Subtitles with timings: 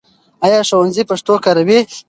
[0.45, 1.79] ایا ښوونځی پښتو کاروي؟